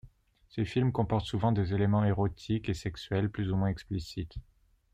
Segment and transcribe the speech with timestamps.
[0.49, 4.33] Ses films comportent souvent des éléments érotiques et sexuels plus ou moins explicites.